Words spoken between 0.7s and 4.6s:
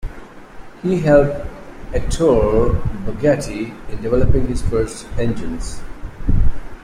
He helped Ettore Bugatti in developing